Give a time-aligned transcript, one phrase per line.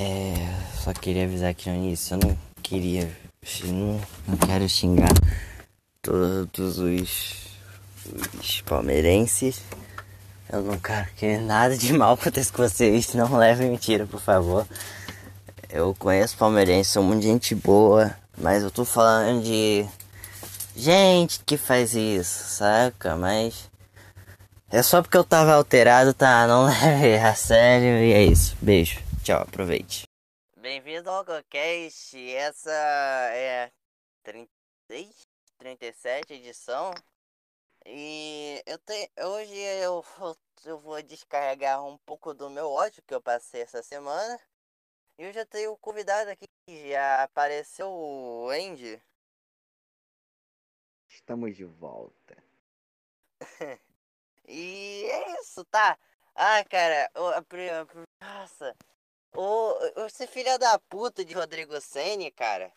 [0.00, 0.32] É,
[0.80, 3.10] só queria avisar aqui no início, eu não queria,
[3.64, 5.10] não, não quero xingar
[6.00, 7.34] todos os,
[8.38, 9.60] os palmeirenses.
[10.52, 14.64] Eu não quero que nada de mal aconteça com vocês, não levem mentira, por favor.
[15.68, 19.84] Eu conheço palmeirense, sou muito gente boa, mas eu tô falando de
[20.76, 23.16] gente que faz isso, saca?
[23.16, 23.68] Mas
[24.70, 26.46] é só porque eu tava alterado, tá?
[26.46, 28.56] Não leve a sério e é isso.
[28.62, 29.07] Beijo.
[29.28, 30.06] Tchau, aproveite.
[30.56, 32.16] Bem-vindo ao GoCast.
[32.34, 32.72] Essa
[33.30, 33.70] é
[34.22, 35.28] 36,
[35.58, 36.94] 37 edição.
[37.84, 40.02] E eu te, hoje eu,
[40.64, 44.40] eu vou descarregar um pouco do meu ódio que eu passei essa semana.
[45.18, 46.46] E eu já tenho convidado aqui,
[46.88, 48.98] já apareceu o Andy.
[51.06, 52.42] Estamos de volta.
[54.48, 55.98] e é isso, tá?
[56.34, 57.44] Ah, cara, o, a,
[58.22, 58.74] nossa,
[59.34, 62.72] o, esse filho da puta de Rodrigo Senni, cara.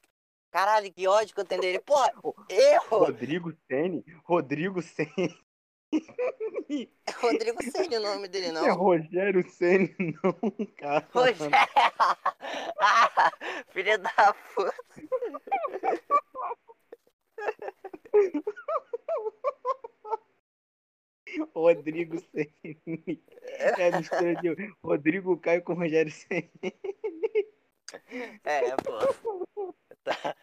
[0.52, 1.80] Caralho, que ódio que eu tenho dele.
[1.80, 1.96] Pô,
[2.50, 2.98] erro!
[3.06, 4.04] Rodrigo Senni?
[4.24, 5.40] Rodrigo Senni.
[7.06, 8.66] É Rodrigo Senni o nome dele, não?
[8.66, 10.34] É Rogério Senni, não,
[10.78, 11.08] cara.
[11.14, 11.50] Rogério!
[12.80, 13.32] Ah,
[13.72, 14.74] filha da puta.
[21.56, 23.24] Rodrigo Senni.
[23.44, 26.52] É a mistura de Rodrigo Caio com Rogério Senni.
[28.44, 29.74] É, pô.
[30.04, 30.36] Tá.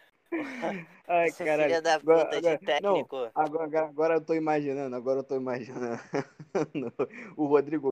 [1.07, 1.65] Ai, cara.
[1.65, 3.17] Filha da puta agora, de técnico.
[3.17, 5.99] Não, agora, agora eu tô imaginando, agora eu tô imaginando
[7.37, 7.89] o Rodrigo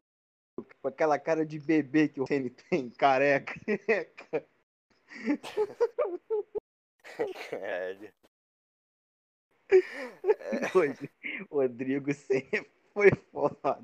[0.82, 3.54] com aquela cara de bebê que o Senni tem, careca.
[7.50, 8.12] Caralho.
[10.74, 11.10] Hoje,
[11.50, 13.78] Rodrigo sempre foi foda.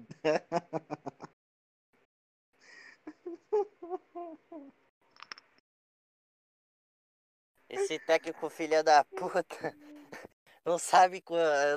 [7.69, 9.45] Esse técnico filha da puta
[10.65, 11.23] não sabe,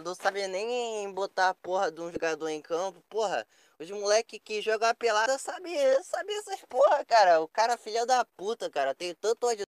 [0.06, 3.02] não sabe nem botar a porra de um jogador em campo.
[3.10, 3.46] Porra,
[3.80, 5.70] os moleque que jogam pelada sabe,
[6.04, 7.42] sabe essas porra, cara.
[7.42, 8.96] O cara filha da puta, cara.
[8.96, 9.66] Tem tanto ódio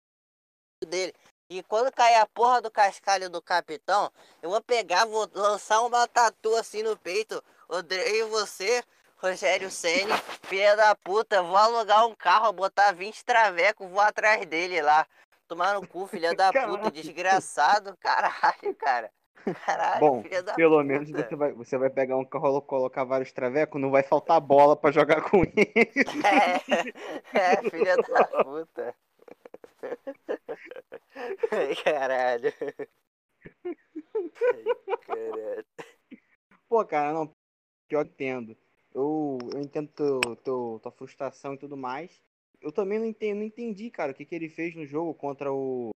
[0.88, 1.14] dele.
[1.50, 4.12] E quando cair a porra do cascalho do capitão,
[4.42, 7.44] eu vou pegar, vou lançar uma tatu assim no peito.
[7.70, 8.82] Odeio você,
[9.18, 10.14] Rogério Senni,
[10.44, 11.44] filha da puta.
[11.44, 15.06] Vou alugar um carro, botar 20 travecos, vou atrás dele lá.
[15.48, 19.12] Tomar no cu, filha da puta, desgraçado, caralho, cara.
[19.66, 20.84] Caralho, Bom, filha da pelo puta.
[20.84, 24.76] menos você vai, você vai pegar um carro, colocar vários travecos, não vai faltar bola
[24.76, 26.06] pra jogar com ele.
[27.34, 28.96] É, é filha da puta.
[31.52, 32.54] Ai, caralho.
[33.66, 35.66] Ai, caralho.
[36.68, 37.34] Pô, cara, não,
[37.88, 38.56] que entendo.
[38.94, 42.22] Eu, eu entendo teu, teu, tua frustração e tudo mais.
[42.62, 45.52] Eu também não entendi, não entendi, cara, o que, que ele fez no jogo contra
[45.54, 45.90] o.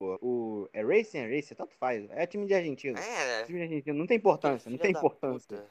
[0.00, 0.68] O.
[0.72, 1.18] É Racing?
[1.18, 1.54] É Racing?
[1.56, 2.08] Tanto faz.
[2.10, 2.98] É time de Argentina.
[2.98, 3.98] É, Time de Argentina.
[3.98, 5.56] Não tem importância, não tem importância.
[5.58, 5.70] puta.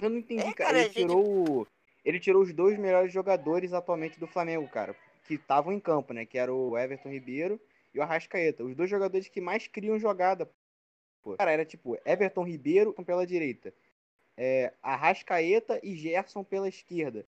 [0.00, 0.54] Eu não entendi, É, cara.
[0.54, 1.66] cara, Ele gente- tirou.
[2.04, 4.96] Ele tirou os dois melhores jogadores atualmente do Flamengo, cara.
[5.26, 6.24] Que estavam em campo, né?
[6.24, 7.60] Que era o Everton Ribeiro
[7.94, 8.64] e o Arrascaeta.
[8.64, 10.50] Os dois jogadores que mais criam jogada.
[11.22, 11.36] Pô.
[11.36, 13.72] Cara, era tipo Everton Ribeiro pela direita.
[14.36, 17.26] É, Arrascaeta e Gerson pela esquerda.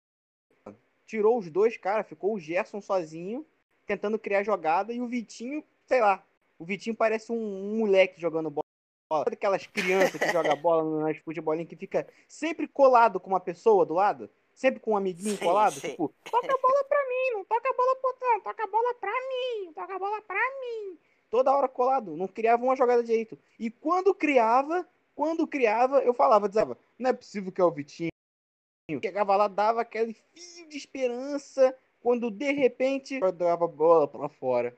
[1.05, 2.03] Tirou os dois, cara.
[2.03, 3.45] Ficou o Gerson sozinho,
[3.85, 4.93] tentando criar jogada.
[4.93, 6.23] E o Vitinho, sei lá.
[6.57, 8.65] O Vitinho parece um, moleque jogando bola.
[9.23, 13.85] Sabe aquelas crianças que jogam bola nas futebolinhas que fica sempre colado com uma pessoa
[13.85, 14.29] do lado?
[14.53, 15.79] Sempre com um amiguinho Sim, colado?
[15.79, 15.91] sim.
[15.91, 18.93] Tipo, toca a bola pra mim, não toca a bola pro outro, toca a bola
[18.95, 20.99] pra mim, toca a bola pra mim.
[21.29, 23.39] Toda hora colado, não criava uma jogada direito.
[23.57, 24.87] E quando criava,
[25.19, 26.65] quando criava, eu falava, dizia,
[26.97, 28.07] não é possível que é o Vitinho.
[29.03, 34.77] Chegava lá, dava aquele fio de esperança, quando de repente dava a bola pra fora.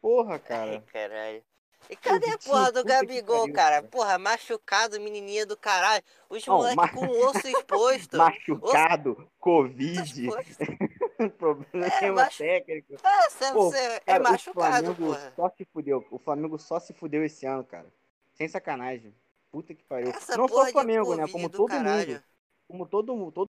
[0.00, 0.84] Porra, Ai, cara.
[0.92, 1.42] caralho.
[1.90, 3.76] E cadê a porra do Gabigol, pariu, cara?
[3.80, 3.88] cara.
[3.88, 6.04] Porra, machucado, menininha do caralho.
[6.30, 8.16] Os Não, moleque ma- com o osso exposto.
[8.16, 10.28] Machucado, Osso Covid,
[11.36, 12.94] problema É, machu- técnico.
[13.02, 15.32] Ah, você, Pô, você é Cara, o machucado, Flamengo porra.
[15.34, 16.06] só se fudeu.
[16.12, 17.92] O Flamengo só se fudeu esse ano, cara.
[18.32, 19.14] Sem sacanagem.
[19.54, 20.10] Puta que pariu.
[20.10, 21.22] Essa Não só o Flamengo, né?
[21.22, 22.14] Covid Como do todo caralho.
[22.14, 22.24] mundo.
[22.66, 23.30] Como todo mundo.
[23.32, 23.46] Todo,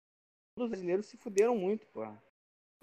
[0.55, 2.21] todos os brasileiros se fuderam muito, porra.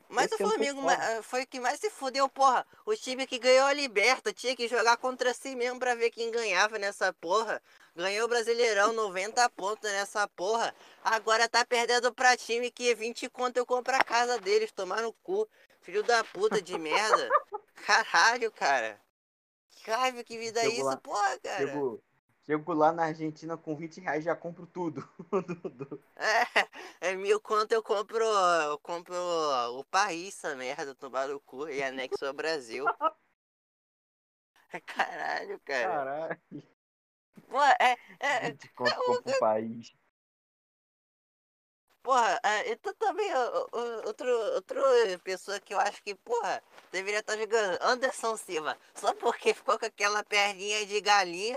[0.09, 0.83] Mas Esse o Flamengo
[1.23, 2.67] foi o que mais se fudeu, porra.
[2.85, 6.33] O time que ganhou a Liberta tinha que jogar contra si mesmo pra ver quem
[6.33, 7.63] ganhava nessa porra.
[7.95, 10.75] Ganhou o Brasileirão 90 pontos nessa porra.
[11.05, 14.73] Agora tá perdendo pra time que 20 conto eu compro a casa deles.
[14.73, 15.49] Tomar no cu.
[15.81, 17.29] Filho da puta de merda.
[17.87, 19.01] Caralho, cara.
[19.87, 21.67] Raiva que vida é isso, porra, cara.
[21.67, 22.03] Chego,
[22.45, 25.09] chego lá na Argentina com 20 reais já compro tudo.
[27.01, 28.25] É, é mil quanto eu compro.
[28.25, 32.85] Eu compro o país, essa merda, tomar no cu e anexo ao Brasil.
[34.87, 35.89] Caralho, cara.
[35.89, 36.41] Caralho.
[37.81, 37.97] É.
[38.21, 39.93] é 20 conto compra o país.
[42.03, 43.31] Porra, é, e tu também,
[44.05, 44.83] outro, outra
[45.23, 46.61] pessoa que eu acho que, porra,
[46.91, 51.57] deveria estar jogando, Anderson Silva, só porque ficou com aquela perninha de galinha,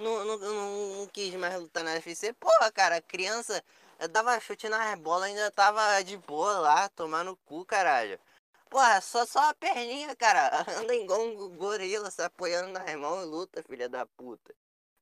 [0.00, 2.32] não, não, não, não quis mais lutar na UFC.
[2.34, 3.62] Porra, cara, criança
[3.98, 8.18] eu dava chute nas bolas, ainda tava de boa lá, tomar no cu, caralho.
[8.70, 10.50] Porra, só, só a perninha, cara,
[10.80, 14.54] anda igual um gorila, se apoiando nas mãos e luta, filha da puta.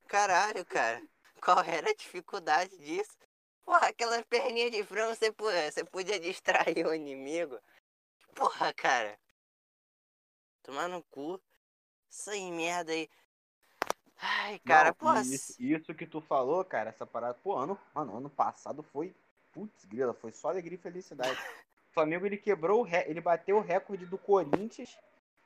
[0.09, 1.01] Caralho, cara,
[1.41, 3.17] qual era a dificuldade disso?
[3.65, 7.59] Porra, aquela perninha de frango você, po- você podia distrair o inimigo.
[8.35, 9.19] Porra, cara.
[10.63, 11.41] Tomar no cu.
[12.29, 13.09] Aí, merda aí.
[14.21, 18.29] Ai, cara, e isso, isso que tu falou, cara, essa parada, pô, ano, mano, ano
[18.31, 19.15] passado foi,
[19.53, 21.39] putz, grila, foi só alegria e felicidade.
[21.91, 24.97] O Flamengo, ele quebrou, o re- ele bateu o recorde do Corinthians,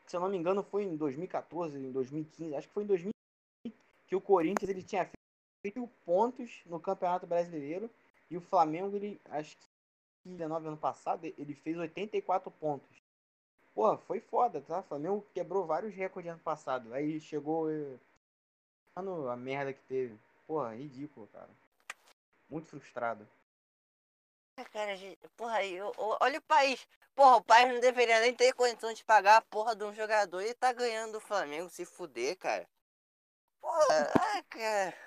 [0.04, 2.86] que, se eu não me engano foi em 2014, em 2015, acho que foi em
[2.86, 3.76] 2015,
[4.06, 5.08] que o Corinthians, ele tinha
[5.62, 7.88] feito pontos no Campeonato Brasileiro,
[8.28, 9.64] e o Flamengo, ele, acho que
[10.26, 13.02] em 19 ano passado, ele fez 84 pontos.
[13.74, 14.80] Porra, foi foda, tá?
[14.80, 16.92] O Flamengo quebrou vários recordes ano passado.
[16.92, 17.96] Aí chegou eh,
[18.94, 20.18] Mano, a merda que teve.
[20.46, 21.48] Porra, ridículo, cara.
[22.48, 23.26] Muito frustrado.
[24.72, 26.86] Cara, gente, porra, aí, o- o- olha o país.
[27.14, 30.42] Porra, o país não deveria nem ter condição de pagar a porra de um jogador
[30.42, 32.68] e tá ganhando do Flamengo, se fuder, cara.
[33.60, 34.98] Porra, ai, cara.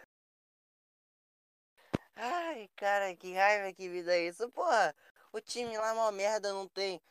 [2.15, 4.49] Ai, cara, que raiva, que vida é isso.
[4.51, 4.95] Porra,
[5.31, 7.01] o time lá, uma merda, não tem.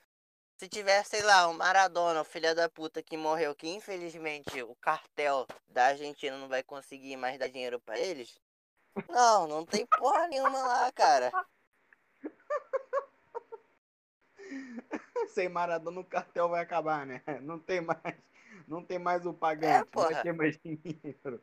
[0.57, 4.75] Se tivesse, sei lá, o Maradona, o filho da puta que morreu, que infelizmente o
[4.77, 8.41] cartel da Argentina não vai conseguir mais dar dinheiro pra eles.
[9.09, 11.33] Não, não tem porra nenhuma lá, cara.
[15.29, 17.23] Sem Maradona o cartel vai acabar, né?
[17.43, 18.01] Não tem mais.
[18.67, 19.87] Não tem mais o pagante.
[19.87, 20.11] não porra.
[20.13, 21.43] vai ter mais dinheiro.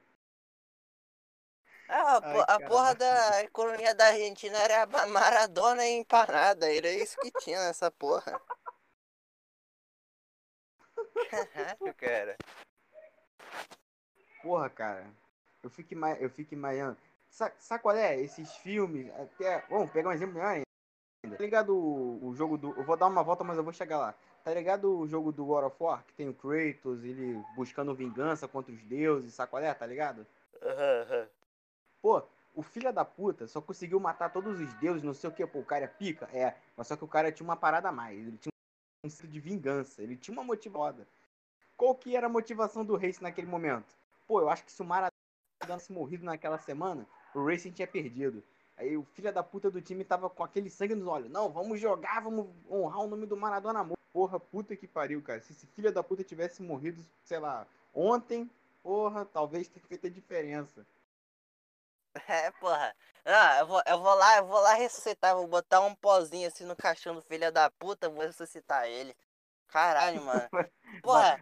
[1.88, 6.90] Ah, a, Ai, po- a porra da economia da Argentina era Maradona e empanada, era
[6.90, 8.42] isso que tinha nessa porra.
[11.30, 12.38] Caralho, cara.
[14.42, 15.06] Porra, cara.
[15.64, 16.98] Eu fico, ima- eu fico imaginando.
[17.30, 18.20] Sa- Sabe qual é?
[18.20, 19.10] Esses filmes.
[19.16, 19.64] Até.
[19.70, 21.38] Vamos pegar um exemplo melhor ainda.
[21.38, 22.72] Tá ligado o, o jogo do.
[22.76, 24.16] Eu vou dar uma volta, mas eu vou chegar lá.
[24.44, 26.04] Tá ligado o jogo do God of War?
[26.06, 29.72] Que tem o Kratos, ele buscando vingança contra os deuses, sabe qual é?
[29.74, 30.26] Tá ligado?
[30.64, 31.28] Aham, aham.
[32.02, 32.24] Pô,
[32.56, 35.60] o filho da puta só conseguiu matar todos os deuses, não sei o que, pô,
[35.60, 36.28] o cara é pica?
[36.34, 38.52] É, mas só que o cara tinha uma parada a mais, ele tinha
[39.04, 41.08] de vingança, ele tinha uma motivada.
[41.76, 43.96] Qual que era a motivação do Race naquele momento?
[44.28, 45.12] Pô, eu acho que se o Maradona
[45.60, 48.44] tivesse morrido naquela semana, o Racing tinha perdido.
[48.78, 51.32] Aí o filho da puta do time tava com aquele sangue nos olhos.
[51.32, 54.00] Não, vamos jogar, vamos honrar o nome do Maradona morto.
[54.14, 55.42] Porra, puta que pariu, cara.
[55.42, 57.66] Se esse filho da puta tivesse morrido, sei lá,
[57.96, 58.48] ontem,
[58.84, 60.86] porra, talvez tenha feito a diferença.
[62.28, 62.94] É, porra.
[63.26, 66.66] Ah, eu vou, eu vou lá, eu vou lá ressuscitar, vou botar um pozinho assim
[66.66, 69.16] no caixão do filho da puta, vou ressuscitar ele.
[69.68, 70.50] Caralho, mano.
[71.04, 71.40] Porra,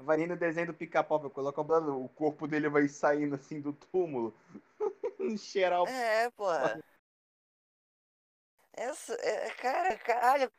[0.00, 3.60] Vai nem no desenho do pica-pau, vai colocar o o corpo dele vai saindo assim
[3.60, 4.32] do túmulo.
[5.36, 5.88] Cheirar o.
[5.88, 6.80] é, porra.
[8.72, 10.52] Essa, é, cara, caralho,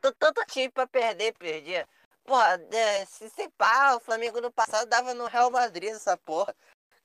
[0.00, 1.88] t- tanto time pra perder, perdia.
[2.24, 6.52] Porra, é, se se pá, o Flamengo no passado dava no Real Madrid essa porra.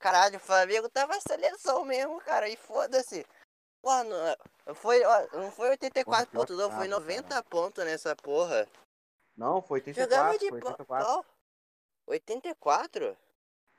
[0.01, 3.23] Caralho, o Flamengo tava seleção mesmo, cara, e foda-se.
[3.81, 4.99] Porra, não foi,
[5.31, 8.67] não foi 84 Porra, pontos, não, foi tava, 90 pontos nessa porra.
[9.37, 10.39] Não, foi Jogava 84.
[10.39, 10.71] de Foi pau.
[10.71, 11.05] 84.
[11.05, 11.25] pau.
[12.07, 13.17] 84?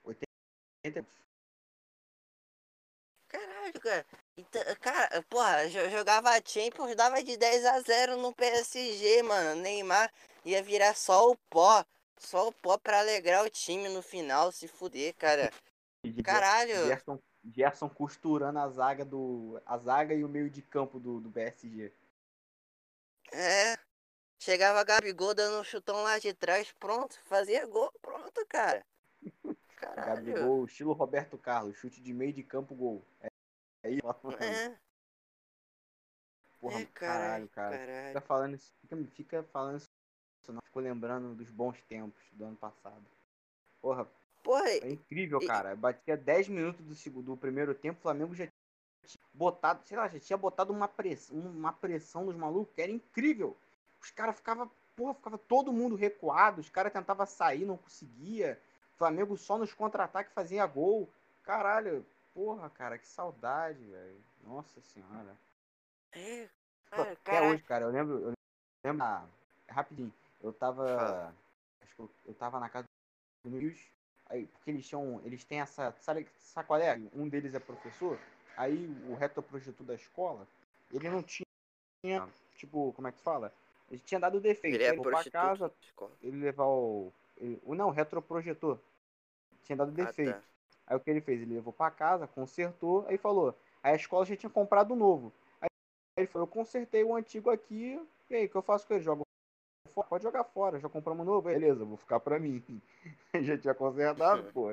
[0.05, 1.07] 80.
[3.29, 4.07] Caralho, cara.
[4.37, 9.61] Então, cara, porra, jo- jogava Champions, dava de 10 a 0 no PSG, mano.
[9.61, 10.13] Neymar
[10.45, 11.85] ia virar só o pó.
[12.19, 15.51] Só o pó pra alegrar o time no final, se fuder, cara.
[16.25, 16.87] Caralho.
[16.87, 19.61] Gerson, Gerson costurando a zaga do.
[19.65, 21.93] A zaga e o meio de campo do, do PSG.
[23.33, 23.77] É.
[24.39, 27.17] Chegava Gabigol dando um chutão lá de trás, pronto.
[27.27, 28.85] Fazia gol, pronto, cara.
[29.77, 30.25] Caralho.
[30.25, 33.05] Gabigol, estilo Roberto Carlos, chute de meio de campo, gol.
[33.21, 33.29] É,
[33.85, 34.07] é isso.
[34.41, 34.79] É,
[36.61, 37.77] Porra, é, caralho, cara.
[37.77, 38.07] caralho.
[38.09, 39.89] Fica falando isso, fica, fica falando isso,
[40.49, 40.61] não.
[40.63, 43.05] Ficou lembrando dos bons tempos do ano passado.
[43.81, 44.09] Porra,
[44.43, 45.77] Porra, é incrível, e- cara.
[45.77, 48.47] Batia 10 minutos do, segundo, do primeiro tempo, o Flamengo já
[49.07, 52.91] tinha botado, sei lá, já tinha botado uma pressão, uma pressão nos malucos, que era
[52.91, 53.57] incrível.
[54.01, 58.61] Os caras ficavam, porra, ficava todo mundo recuado, os caras tentavam sair, não conseguia.
[58.95, 61.09] O Flamengo só nos contra-ataques fazia gol.
[61.45, 64.21] Caralho, porra, cara, que saudade, velho.
[64.43, 65.37] Nossa senhora.
[66.13, 66.49] É,
[66.91, 68.19] cara, Até hoje, cara, eu lembro.
[68.19, 68.33] Eu
[68.85, 69.27] lembro ah,
[69.69, 70.13] rapidinho.
[70.41, 71.35] Eu tava.
[71.81, 72.87] Acho que eu, eu tava na casa
[73.45, 73.93] dos meus.
[74.41, 75.21] Porque eles tinham.
[75.25, 75.93] Eles têm essa.
[76.01, 76.99] Sabe, sabe qual é?
[77.15, 78.19] Um deles é professor.
[78.57, 80.47] Aí o retroprojetor da escola,
[80.93, 81.47] ele não tinha.
[82.57, 83.53] Tipo, como é que fala?
[83.91, 84.77] Ele tinha dado defeito.
[84.77, 85.73] Ele Aí é casa,
[86.23, 87.13] ele levar o.
[87.37, 88.79] ele- o não, o retroprojetor.
[89.63, 90.41] Tinha dado Ah, defeito.
[90.41, 90.43] tá.
[90.87, 91.41] Aí o que ele fez?
[91.41, 93.55] Ele levou pra casa, consertou, aí falou.
[93.83, 95.33] Aí a escola já tinha comprado um novo.
[95.61, 95.69] Aí
[96.17, 99.03] ele falou, eu consertei o antigo aqui, e aí, o que eu faço com ele?
[99.03, 99.23] Jogo
[99.93, 100.09] fora?
[100.09, 101.49] Pode jogar fora, já compramos um novo.
[101.49, 102.63] Beleza, vou ficar pra mim.
[103.43, 104.69] já tinha consertado, pô.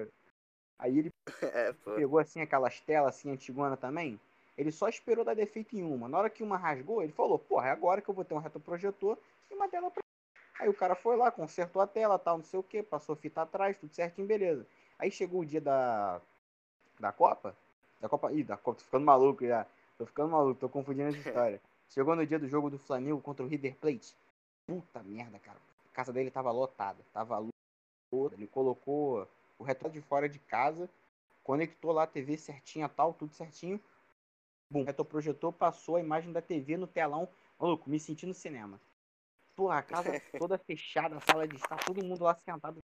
[0.77, 1.11] Aí ele
[1.41, 4.19] É, pegou assim aquelas telas assim antigona também.
[4.57, 6.09] Ele só esperou dar defeito em uma.
[6.09, 8.39] Na hora que uma rasgou, ele falou, porra, é agora que eu vou ter um
[8.39, 9.17] retroprojetor
[9.49, 10.01] e uma tela pra.
[10.59, 13.41] Aí o cara foi lá, consertou a tela, tal, não sei o que, passou fita
[13.41, 14.65] atrás, tudo certinho, beleza.
[14.97, 16.19] Aí chegou o dia da.
[16.99, 17.55] Da Copa.
[18.01, 18.31] Da Copa.
[18.33, 19.65] Ih, da Copa, tô ficando maluco já.
[19.97, 21.61] Tô ficando maluco, tô confundindo as histórias.
[21.89, 24.13] Chegou no dia do jogo do Flamengo contra o River Plate.
[24.69, 25.57] Puta merda, cara.
[25.91, 27.03] A casa dele tava lotada.
[27.11, 28.35] Tava lotada.
[28.35, 30.89] Ele colocou o retrato de fora de casa,
[31.43, 33.79] conectou lá a TV certinha, tal, tudo certinho.
[34.69, 37.27] Bum, retroprojetor passou a imagem da TV no telão.
[37.59, 38.79] Maluco, me senti no cinema.
[39.55, 42.77] Porra, a casa toda fechada, a sala de estar, todo mundo lá sentado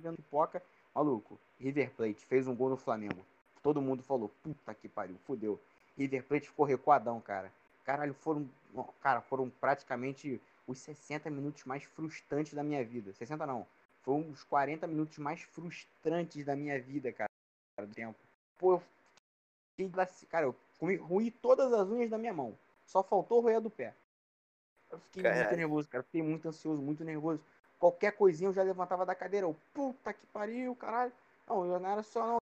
[0.00, 0.62] vendo pipoca.
[0.94, 3.24] Maluco, River Plate fez um gol no Flamengo.
[3.62, 5.60] Todo mundo falou, puta que pariu, fudeu.
[5.96, 7.52] River Plate ficou recuadão, cara.
[7.84, 8.48] Caralho, foram,
[9.00, 13.12] cara, foram praticamente os 60 minutos mais frustrantes da minha vida.
[13.12, 13.66] 60 não.
[14.02, 17.30] Foram os 40 minutos mais frustrantes da minha vida, cara,
[17.80, 18.18] do tempo.
[18.58, 18.82] Pô, eu
[19.70, 22.56] fiquei, glaci- cara, eu comi, ruí todas as unhas da minha mão.
[22.84, 23.94] Só faltou roer do pé.
[24.90, 26.04] Eu fiquei muito nervoso, cara.
[26.04, 27.42] Fiquei muito ansioso, muito nervoso.
[27.78, 29.46] Qualquer coisinha eu já levantava da cadeira.
[29.46, 31.12] Eu, puta que pariu, caralho.
[31.46, 32.38] Não, eu não era só não.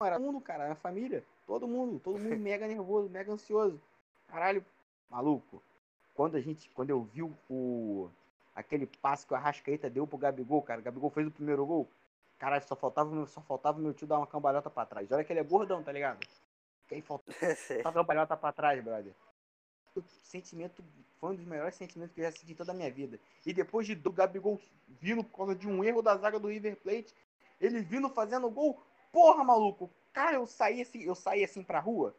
[0.00, 0.64] Não, Era todo mundo, cara.
[0.64, 1.24] Era a família.
[1.46, 1.98] Todo mundo.
[1.98, 3.80] Todo mundo mega nervoso, mega ansioso.
[4.28, 4.64] Caralho,
[5.10, 5.62] maluco.
[6.18, 6.68] Quando a gente.
[6.70, 8.10] Quando eu vi o.
[8.52, 10.80] Aquele passe que o Arrascaeta deu pro Gabigol, cara.
[10.80, 11.88] O Gabigol fez o primeiro gol.
[12.36, 15.12] Caralho, só faltava, só faltava meu tio dar uma cambalhota pra trás.
[15.12, 16.18] Olha que ele é gordão, tá ligado?
[16.88, 17.44] Que aí faltava
[17.88, 19.14] a cambalhota pra trás, brother.
[19.94, 20.82] O sentimento
[21.20, 23.20] foi um dos melhores sentimentos que eu já senti toda a minha vida.
[23.46, 26.74] E depois de do Gabigol vindo por causa de um erro da zaga do River
[26.78, 27.14] Plate,
[27.60, 28.82] ele vindo fazendo gol,
[29.12, 29.88] porra, maluco.
[30.12, 32.12] Cara, eu saí assim, eu saí assim pra rua.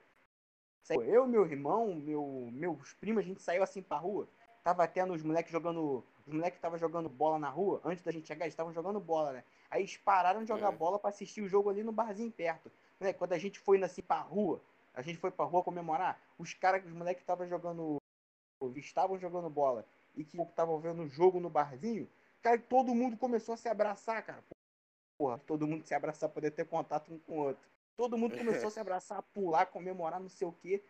[1.07, 4.27] Eu, meu irmão, meu, meus primos, a gente saiu assim pra rua.
[4.63, 6.03] Tava tendo os moleques jogando.
[6.25, 7.81] Os moleques tava jogando bola na rua.
[7.83, 9.43] Antes da gente chegar, eles estavam jogando bola, né?
[9.69, 10.77] Aí eles pararam de jogar Uhum.
[10.77, 12.71] bola pra assistir o jogo ali no barzinho perto.
[12.99, 13.13] Né?
[13.13, 14.61] Quando a gente foi assim pra rua,
[14.93, 17.97] a gente foi pra rua comemorar, os caras, os moleques estavam jogando.
[18.75, 22.09] estavam jogando bola e que estavam vendo o jogo no barzinho,
[22.41, 24.43] cara, todo mundo começou a se abraçar, cara.
[25.17, 27.69] Porra, todo mundo se abraçar, poder ter contato um com o outro.
[27.99, 30.81] Todo mundo começou a se abraçar, pular, comemorar, não sei o quê.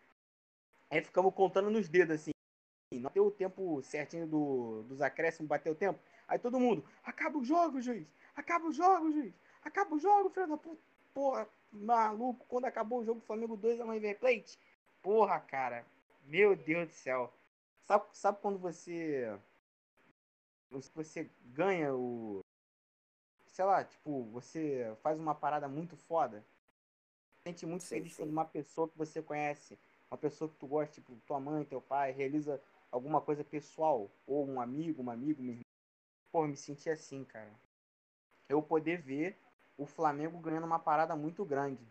[0.91, 2.29] Aí ficamos contando nos dedos, assim.
[2.93, 5.99] Não deu o tempo certinho do, dos acréscimos, bateu o tempo.
[6.27, 8.07] Aí todo mundo, acaba o jogo, juiz!
[8.35, 9.33] Acaba o jogo, juiz!
[9.63, 10.79] Acaba o jogo, filho da puta!
[11.11, 14.59] Porra, maluco, quando acabou o jogo, Flamengo 2 a River Plate.
[15.01, 15.83] Porra, cara.
[16.25, 17.33] Meu Deus do céu.
[17.85, 19.35] Sabe, sabe quando você.
[20.93, 22.41] Você ganha o.
[23.47, 26.45] Sei lá, tipo, você faz uma parada muito foda.
[27.48, 28.22] Sente muito Sim, feliz sim.
[28.22, 29.77] quando uma pessoa que você conhece,
[30.12, 34.10] uma pessoa que tu gosta, tipo, tua mãe, teu pai, realiza alguma coisa pessoal.
[34.27, 35.63] Ou um amigo, um amigo, meu irmão.
[36.31, 37.51] Pô, eu me senti assim, cara.
[38.48, 39.38] Eu poder ver
[39.77, 41.88] o Flamengo ganhando uma parada muito grande.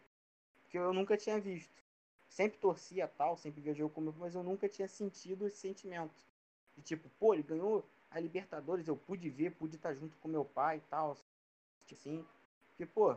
[0.68, 1.82] Que eu nunca tinha visto.
[2.28, 6.14] Sempre torcia tal, sempre via jogo comigo, mas eu nunca tinha sentido esse sentimento.
[6.76, 10.44] De tipo, pô, ele ganhou a Libertadores, eu pude ver, pude estar junto com meu
[10.44, 11.16] pai e tal.
[11.90, 12.24] Assim.
[12.68, 13.16] Porque, pô,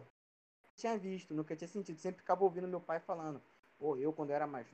[0.81, 1.99] tinha visto, nunca tinha sentido.
[1.99, 3.41] Sempre ficava ouvindo meu pai falando.
[3.77, 4.67] Pô, eu quando era mais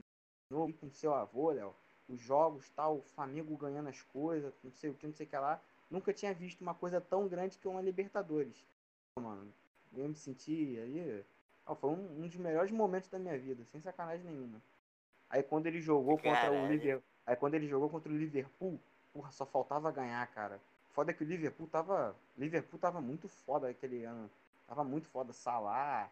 [0.49, 1.75] novo, com seu avô, Léo,
[2.07, 5.29] os jogos tal, o Flamengo ganhando as coisas, não sei o que, não sei o
[5.29, 5.61] que lá.
[5.89, 8.65] Nunca tinha visto uma coisa tão grande que uma Libertadores.
[9.19, 9.53] Mano,
[9.95, 11.25] eu me senti aí.
[11.75, 14.61] foi um, um dos melhores momentos da minha vida, sem sacanagem nenhuma.
[15.29, 16.71] Aí quando ele jogou contra o Caralho.
[16.71, 17.03] Liverpool.
[17.25, 18.79] Aí quando ele jogou contra o Liverpool,
[19.13, 20.61] porra, só faltava ganhar, cara.
[20.91, 22.15] Foda que o Liverpool tava.
[22.37, 24.29] Liverpool tava muito foda aquele ano.
[24.67, 25.33] Tava muito foda.
[25.33, 26.09] Salah.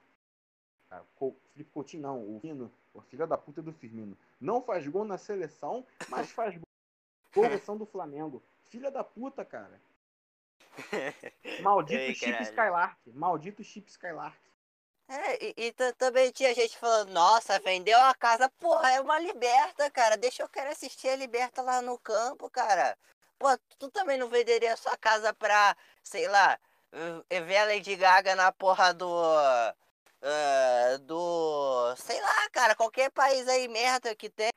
[0.89, 4.17] ah, Co- Felipe Coutinho não, o Firmino, o filho da puta do Firmino.
[4.39, 6.63] Não faz gol na seleção, mas faz gol
[7.35, 8.41] na seleção do Flamengo.
[8.63, 9.79] Filha da puta, cara.
[11.61, 12.41] Maldito Ei, Chip.
[12.43, 12.97] Skylark.
[13.13, 14.37] Maldito Chip Skylark.
[15.07, 19.19] É, e, e ta- também tinha gente falando, nossa, vendeu a casa, porra, é uma
[19.19, 20.17] liberta, cara.
[20.17, 22.97] Deixa eu querer assistir a liberta lá no campo, cara.
[23.37, 23.47] Pô,
[23.77, 26.57] tu também não venderia a sua casa pra, sei lá,
[26.91, 29.07] ver a Lady Gaga na porra do.
[30.21, 31.95] eh, do.
[31.97, 34.49] sei lá, cara, qualquer país aí merda que tem.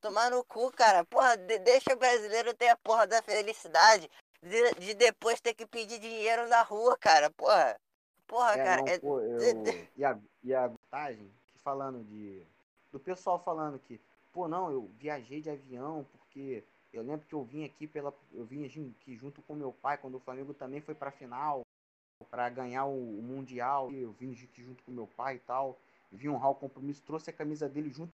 [0.00, 1.04] Tomar no cu, cara.
[1.04, 4.08] Porra, de, deixa o brasileiro ter a porra da felicidade
[4.42, 7.30] de, de, depois ter que pedir dinheiro na rua, cara.
[7.30, 7.76] Porra.
[8.26, 8.82] Porra, É, cara.
[8.82, 9.64] não, é- pô, eu-
[9.96, 12.46] E a, e a vantagem, que falando de.
[12.92, 14.00] Do pessoal falando que,
[14.32, 16.62] pô, não, eu viajei de avião porque
[16.96, 18.14] eu lembro que eu vim aqui pela.
[18.32, 21.62] Eu vim aqui junto com meu pai quando o Flamengo também foi pra final
[22.30, 23.90] pra ganhar o, o Mundial.
[23.92, 25.78] Eu vim aqui junto com meu pai e tal.
[26.10, 28.10] Vi um Raul compromisso, trouxe a camisa dele junto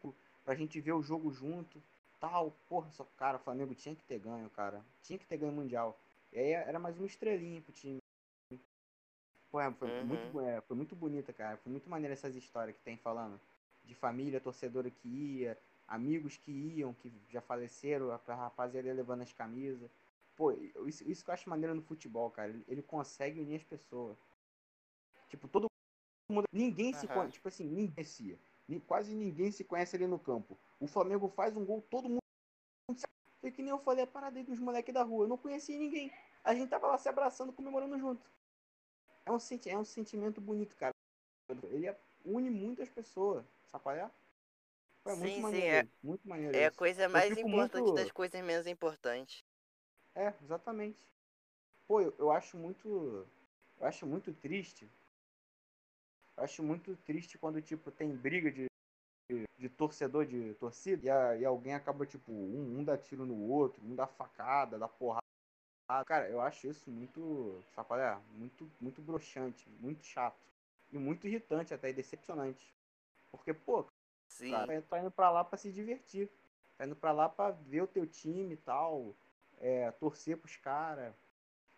[0.00, 0.12] com-
[0.44, 1.82] pra gente ver o jogo junto.
[2.20, 4.84] Tal, porra, só, cara, o Flamengo tinha que ter ganho, cara.
[5.02, 5.98] Tinha que ter ganho o Mundial.
[6.32, 7.98] E aí era mais uma estrelinha pro time.
[9.50, 10.04] Pô, foi, Uhum.
[10.04, 11.56] muito, é, foi muito bonita, cara.
[11.58, 13.40] Foi muito maneiro essas histórias que tem falando.
[13.84, 15.58] De família, torcedora que ia,
[15.92, 19.90] amigos que iam, que já faleceram, a rapaziada ia levando as camisas.
[20.34, 20.50] Pô,
[20.86, 22.48] isso, isso que eu acho maneiro no futebol, cara.
[22.48, 24.16] Ele, ele consegue unir as pessoas.
[25.28, 25.66] Tipo, todo
[26.30, 26.44] mundo.
[26.50, 27.14] Ninguém se Aham.
[27.14, 27.32] conhece.
[27.34, 28.38] Tipo assim, ninguém conhecia.
[28.86, 30.58] Quase ninguém se conhece ali no campo.
[30.80, 32.22] O Flamengo faz um gol, todo mundo.
[33.42, 35.24] Foi que nem eu falei a parada aí dos moleques da rua.
[35.24, 36.10] Eu não conhecia ninguém.
[36.42, 38.30] A gente tava lá se abraçando, comemorando junto.
[39.26, 40.94] É um, senti é um sentimento bonito, cara.
[41.64, 41.94] Ele
[42.24, 43.44] une muitas pessoas.
[43.70, 44.10] Sabe qual é?
[45.04, 45.76] É Sim, muito sim, maneiro.
[45.76, 46.58] é- isso, Muito maneiro.
[46.58, 49.44] É a coisa mais importante muito- das coisas menos importantes.
[50.14, 51.06] É, exatamente.
[51.88, 53.26] Pô, eu, eu acho muito.
[53.80, 54.88] Eu acho muito triste.
[56.36, 58.66] Eu acho muito triste quando, tipo, tem briga de,
[59.30, 63.26] de, de torcedor de torcida e, a- e alguém acaba, tipo, um, um dá tiro
[63.26, 65.22] no outro, um dá facada, dá porrada.
[66.06, 67.62] Cara, eu acho isso muito.
[67.74, 68.18] Sabe qual é?
[68.34, 70.38] Muito, muito broxante, muito chato.
[70.92, 72.74] E muito irritante até, e decepcionante.
[73.30, 73.86] Porque, pô,
[74.42, 74.50] Sim.
[74.50, 76.30] cara, tá indo pra lá pra se divertir.
[76.76, 79.14] Tá indo pra lá pra ver o teu time e tal.
[79.60, 81.14] É, torcer pros caras.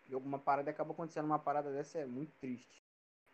[0.09, 2.83] E alguma parada acaba acontecendo uma parada dessa é muito triste.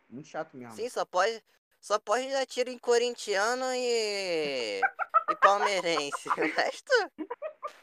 [0.10, 0.76] Muito chato mesmo.
[0.76, 1.42] Sim, só pode,
[1.80, 4.82] só pode dar tiro em corintiano e,
[5.30, 6.30] e palmeirense.
[6.30, 6.92] O resto,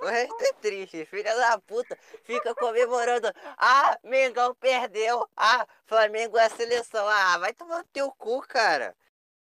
[0.00, 1.07] o resto é triste.
[1.07, 3.28] Filha da puta fica comemorando.
[3.57, 5.27] Ah, Mengão perdeu.
[5.37, 7.07] Ah, Flamengo é a seleção.
[7.09, 8.94] Ah, vai tomar no teu cu, cara.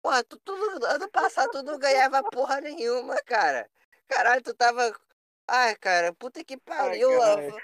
[0.04, 0.52] Porra, tu, tu,
[0.84, 3.66] ano passado tu não ganhava porra nenhuma, cara.
[4.06, 4.94] Caralho, tu tava.
[5.48, 7.08] Ai, cara, puta que pariu.
[7.18, 7.56] caralho.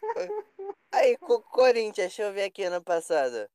[0.92, 3.50] Aí, Co- Corinthians, deixa eu ver aqui ano passado.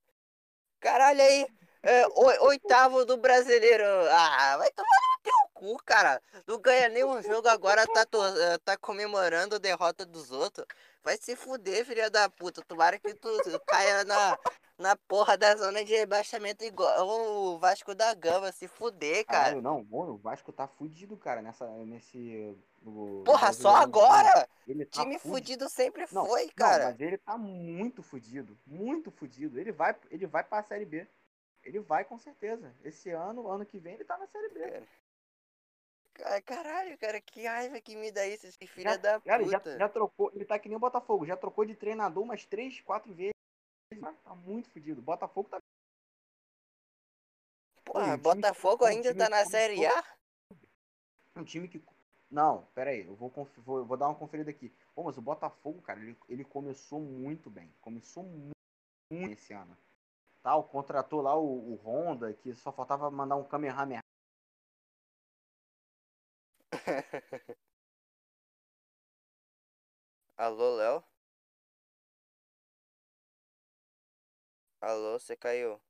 [0.82, 1.48] Caralho, aí,
[1.82, 3.86] é, o- oitavo do brasileiro.
[4.12, 6.22] Ah, vai tomar no teu cu, cara.
[6.46, 10.68] Não ganha nenhum jogo agora, tá, eh, tá comemorando a derrota dos outros.
[11.04, 12.62] Vai se fuder, filha da puta.
[12.62, 13.30] Tomara que tu
[13.68, 14.40] caia na,
[14.78, 18.52] na porra da zona de rebaixamento igual o Vasco da Gama.
[18.54, 19.44] Se fuder, cara.
[19.44, 22.56] Caralho, não, mano, o Vasco tá fudido, cara, nessa, nesse.
[22.82, 24.48] no Porra, só agora?
[24.66, 25.36] Ele tá Time fudido.
[25.68, 26.86] fudido sempre Não, foi, não, cara.
[26.86, 28.58] mas ele tá muito fudido.
[28.66, 29.60] Muito fudido.
[29.60, 31.06] Ele vai, ele vai pra Série B.
[31.64, 32.74] Ele vai com certeza.
[32.84, 34.84] Esse ano, ano que vem, ele tá na Série B.
[36.14, 39.44] Cara, Ca- Caralho, cara, que raiva que me dá isso, esse filho Já- da Cara,
[39.46, 39.78] já, puta.
[39.78, 40.32] já trocou.
[40.34, 41.26] Ele tá que nem o Botafogo.
[41.26, 43.34] Já trocou de treinador umas três, quatro vezes.
[44.24, 45.02] Tá muito fudido.
[45.02, 45.60] O Botafogo tá.
[47.86, 50.04] Time- Botafogo o ainda time tá na Série A?
[51.36, 51.84] um time que.
[52.30, 53.06] Não, pera aí.
[53.06, 54.74] Eu vou, vou, vou dar uma conferida aqui.
[54.96, 57.72] Pô, mas o Botafogo, cara, ele, ele começou muito bem.
[57.82, 58.54] Começou muito
[59.12, 59.78] bem esse ano.
[60.42, 64.03] Tal, contratou lá o, o Honda, que só faltava mandar um Kamehameha.
[70.44, 71.04] Alô, Léo?
[74.82, 75.82] Alô, você caiu?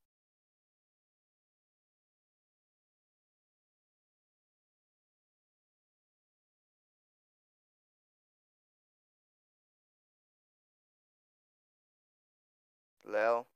[13.05, 13.47] Léo?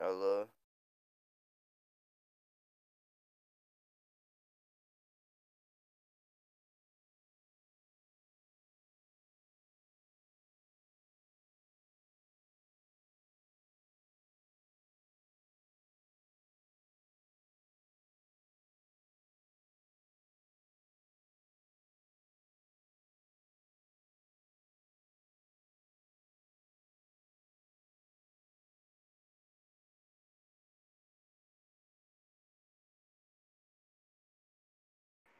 [0.00, 0.46] Alô?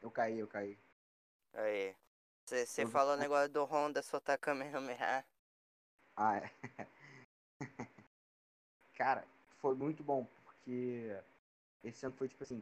[0.03, 0.77] Eu caí, eu caí.
[1.53, 1.95] Aí.
[2.45, 5.25] Você Eu- falou o negócio do Honda soltar Kamehameha.
[6.15, 6.51] Ah, é.
[8.95, 9.25] Cara,
[9.59, 11.17] foi muito bom, porque
[11.83, 12.61] esse ano foi tipo assim,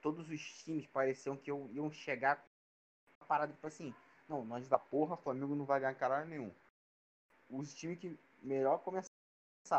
[0.00, 2.42] todos os times pareciam que iam, iam chegar
[3.28, 3.94] parada tipo assim,
[4.26, 6.50] não, nós da porra, Flamengo não vai ganhar caralho nenhum.
[7.50, 9.12] Os times que melhor começaram,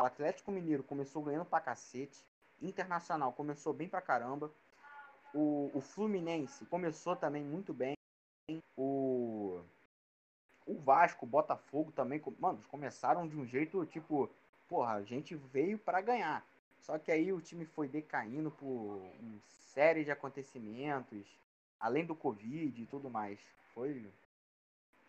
[0.06, 2.24] Atlético Mineiro começou ganhando pra cacete,
[2.62, 4.52] Internacional começou bem pra caramba,
[5.34, 7.94] o, o Fluminense começou também muito bem.
[8.76, 9.60] O,
[10.66, 12.22] o Vasco, o Botafogo também.
[12.38, 14.28] Mano, começaram de um jeito tipo,
[14.68, 16.44] porra, a gente veio para ganhar.
[16.80, 19.40] Só que aí o time foi decaindo por uma
[19.72, 21.26] série de acontecimentos,
[21.78, 23.38] além do Covid e tudo mais.
[23.74, 24.10] Foi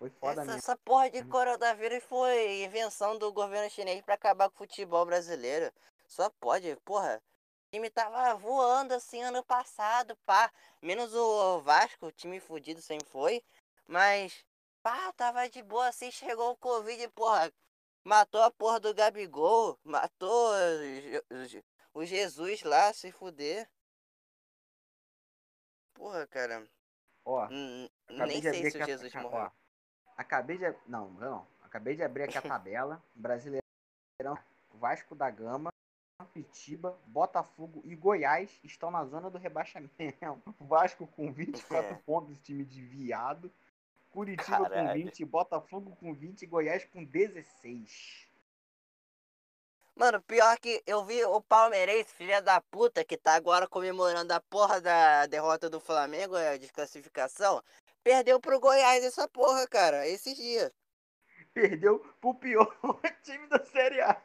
[0.01, 0.57] foi foda essa, mesmo.
[0.57, 5.71] Essa porra de coronavírus foi invenção do governo chinês para acabar com o futebol brasileiro.
[6.07, 7.21] Só pode, porra.
[7.71, 10.51] O time tava voando assim ano passado, pá.
[10.81, 13.41] Menos o Vasco, o time fudido sempre foi.
[13.87, 14.45] Mas,
[14.83, 16.11] pá, tava de boa assim.
[16.11, 17.49] Chegou o Covid, porra.
[18.03, 19.79] Matou a porra do Gabigol.
[19.85, 20.51] Matou
[21.93, 23.69] o Jesus lá, se fuder.
[25.93, 26.67] Porra, cara.
[27.23, 29.21] Ó, nem sei se o Jesus a...
[29.21, 29.39] morreu.
[29.39, 29.51] Ó,
[30.17, 30.75] acabei de.
[30.87, 31.47] Não, não.
[31.61, 33.01] Acabei de abrir aqui a tabela.
[33.15, 34.37] Brasileirão,
[34.73, 35.71] Vasco da Gama,
[36.25, 39.91] Pitiba, Botafogo e Goiás estão na zona do rebaixamento.
[40.59, 41.95] Vasco com 24 é.
[42.05, 43.51] pontos, time de viado.
[44.11, 44.87] Curitiba Caralho.
[44.87, 48.27] com 20, Botafogo com 20 e Goiás com 16.
[49.95, 54.39] Mano, pior que eu vi o palmeirense, filha da puta, que tá agora comemorando a
[54.39, 57.61] porra da derrota do Flamengo, a desclassificação,
[58.03, 60.71] perdeu pro Goiás essa porra, cara, esses dias.
[61.53, 62.75] Perdeu pro pior
[63.23, 64.19] time da Série A.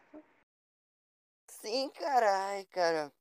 [1.66, 3.12] Sim, carai, cara.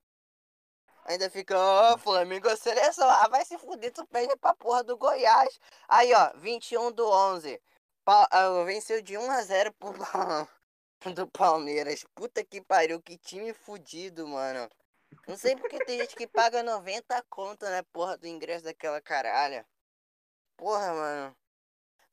[1.05, 3.10] Ainda fica, ó, oh, Flamengo é seleção.
[3.10, 5.60] Ah, vai se fuder, tu perde pra porra do Goiás.
[5.88, 7.60] Aí, ó, 21 do 11.
[8.03, 9.93] Pa uh, venceu de 1 a 0 pro
[11.15, 12.05] do Palmeiras.
[12.13, 14.69] Puta que pariu, que time fudido, mano.
[15.27, 19.65] Não sei porque tem gente que paga 90 conto, né, porra, do ingresso daquela caralha.
[20.55, 21.38] Porra, mano.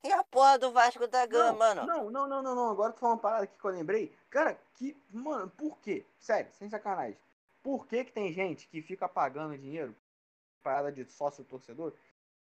[0.04, 1.86] E a porra do Vasco da Gama, mano?
[1.86, 2.70] Não, não, não, não, não.
[2.70, 4.12] Agora tu falou uma parada aqui que eu lembrei.
[4.28, 4.96] Cara, que.
[5.10, 6.04] Mano, por quê?
[6.18, 7.16] Sério, sem sacanagem.
[7.62, 9.94] Por que, que tem gente que fica pagando dinheiro?
[10.62, 11.92] Parada de sócio torcedor?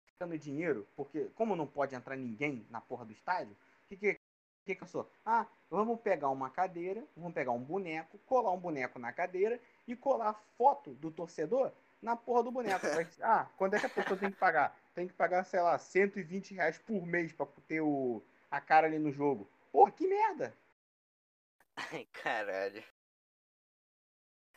[0.06, 4.20] Ficando dinheiro, porque como não pode entrar ninguém na porra do estádio, o que, que
[4.68, 5.10] que que eu sou?
[5.24, 9.96] Ah, vamos pegar uma cadeira, vamos pegar um boneco, colar um boneco na cadeira e
[9.96, 12.84] colar foto do torcedor na porra do boneco.
[13.22, 14.76] ah, quando é que a pessoa tem que pagar?
[14.98, 18.98] Tem que pagar, sei lá, 120 reais por mês pra ter o, a cara ali
[18.98, 19.48] no jogo.
[19.70, 20.52] Porra, que merda!
[21.76, 22.82] Ai, caralho.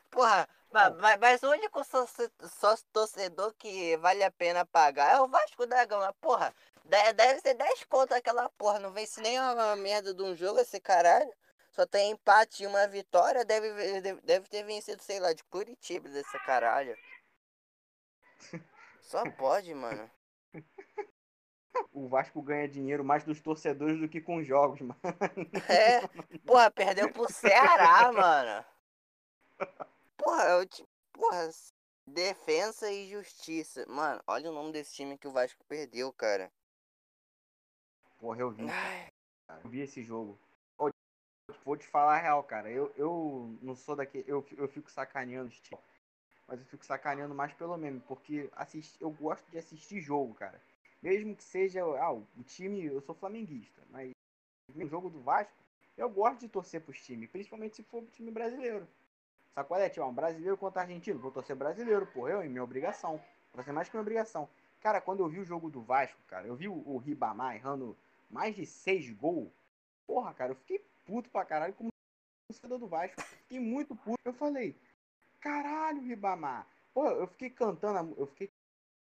[0.10, 5.27] Porra, mas, mas, o único sócio, sócio torcedor que vale a pena pagar é o
[5.27, 6.12] Vasco da Gama.
[6.13, 6.51] Porra,
[6.86, 8.80] deve ser 10 conto aquela porra.
[8.80, 11.32] Não vence nem uma merda de um jogo esse caralho.
[11.69, 13.45] Só tem empate e uma vitória.
[13.45, 16.97] Deve, deve, deve ter vencido, sei lá, de Curitiba dessa caralho.
[19.01, 20.10] Só pode, mano.
[21.93, 24.99] O Vasco ganha dinheiro mais dos torcedores do que com jogos, mano.
[25.69, 26.05] É,
[26.45, 28.65] porra, perdeu pro Ceará, mano.
[30.17, 30.67] Porra, eu,
[31.13, 31.49] porra,
[32.05, 33.85] defesa e justiça.
[33.87, 36.51] Mano, olha o nome desse time que o Vasco perdeu, cara.
[38.19, 38.65] Porra, eu vi.
[39.63, 40.37] Eu vi esse jogo.
[41.65, 42.69] Vou te falar a real, cara.
[42.71, 44.23] Eu, eu não sou daqui.
[44.27, 45.81] Eu, eu fico sacaneando esse time.
[46.51, 48.01] Mas eu fico sacaneando mais pelo meme.
[48.01, 50.61] Porque assist, eu gosto de assistir jogo, cara.
[51.01, 51.81] Mesmo que seja.
[51.81, 52.83] Ah, o time.
[52.83, 53.81] Eu sou flamenguista.
[53.89, 54.11] Mas
[54.75, 55.53] no jogo do Vasco,
[55.97, 57.29] eu gosto de torcer pros times.
[57.29, 58.85] Principalmente se for pro time brasileiro.
[59.55, 60.05] Sabe qual é, tio?
[60.05, 61.19] Um brasileiro contra argentino.
[61.19, 62.31] Vou torcer brasileiro, porra.
[62.31, 63.21] Eu, em minha obrigação.
[63.53, 64.49] Vou ser mais que minha obrigação.
[64.81, 67.95] Cara, quando eu vi o jogo do Vasco, cara, eu vi o, o Ribamar errando
[68.29, 69.49] mais de seis gols.
[70.05, 71.91] Porra, cara, eu fiquei puto pra caralho como
[72.49, 73.21] torcedor do Vasco.
[73.21, 74.19] Fiquei muito puto.
[74.25, 74.75] Eu falei,
[75.41, 76.67] caralho, Ribamar.
[76.93, 78.51] Pô, eu fiquei cantando, eu fiquei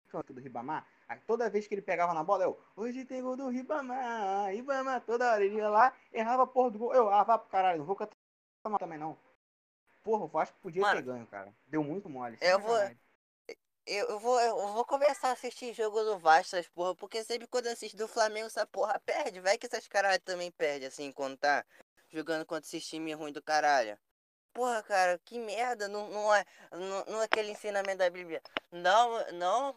[0.07, 0.87] cantando do Ribamar.
[1.07, 5.01] Aí, toda vez que ele pegava na bola, eu, hoje tem gol do Ribamar, Ribamar,
[5.01, 6.93] toda hora ele ia lá, errava a porra do gol.
[6.93, 8.15] Eu, ah, vá pro caralho, não vou cantar
[8.79, 9.17] também não.
[10.03, 11.53] Porra, o Vasco podia Mano, ter ganho, cara.
[11.67, 12.37] Deu muito mole.
[12.41, 12.77] Eu vou,
[13.85, 17.67] eu vou, eu vou começar a assistir jogo do Vasco, essas porra, porque sempre quando
[17.67, 19.39] eu assisto do Flamengo, essa porra perde.
[19.39, 21.65] Vai que essas caralho também perde, assim, quando tá
[22.09, 23.97] jogando contra esses times ruins do caralho.
[24.57, 28.41] Porra, cara, que merda, não, não, é, não, não é aquele ensinamento da Bíblia.
[28.71, 29.75] Não, não,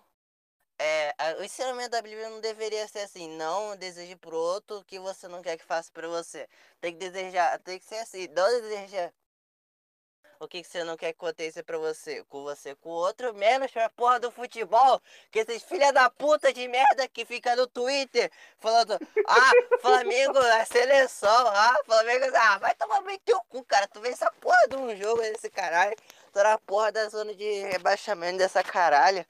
[0.79, 4.99] é, o ensinamento da Bíblia não deveria ser assim, não deseje pro outro o que
[4.99, 6.49] você não quer que faça pra você.
[6.81, 9.13] Tem que desejar, tem que ser assim, não deseja
[10.41, 13.35] o que, que você não quer que aconteça pra você, com você, com o outro,
[13.35, 15.01] menos pra porra do futebol,
[15.31, 20.65] que esses filha da puta de merda que fica no Twitter falando, ah, Flamengo é
[20.65, 24.77] seleção, ah, Flamengo, ah, vai tomar bem teu cu, cara, tu vê essa porra de
[24.77, 25.95] um jogo desse caralho,
[26.33, 29.25] tô na porra da zona de rebaixamento dessa caralho.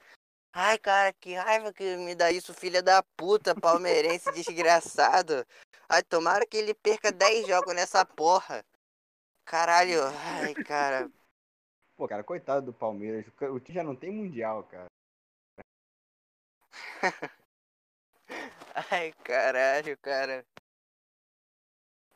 [0.53, 5.45] Ai, cara, que raiva que me dá isso, filha da puta, palmeirense desgraçado.
[5.89, 8.63] Ai, tomara que ele perca 10 jogos nessa porra.
[9.45, 11.09] Caralho, ai, cara.
[11.95, 13.25] Pô, cara, coitado do Palmeiras.
[13.51, 14.87] O time já não tem mundial, cara.
[18.91, 20.45] Ai, caralho, cara.